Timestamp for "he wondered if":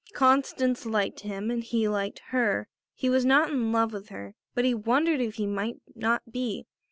4.65-5.35